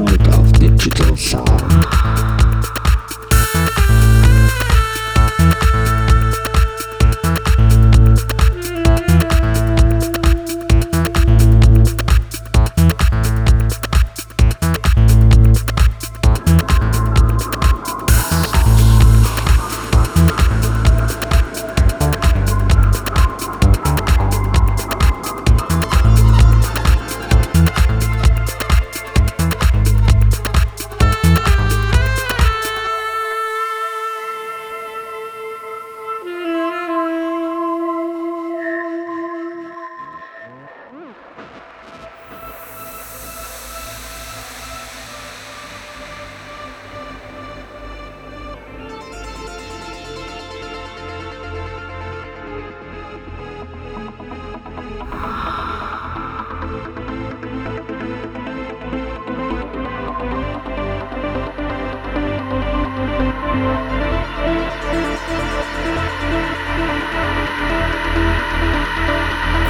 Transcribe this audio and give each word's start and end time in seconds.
world 0.00 0.28
of 0.28 0.52
digital 0.52 1.16
sound. 1.16 1.51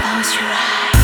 Close 0.00 0.34
your 0.36 0.50
eyes. 0.50 0.95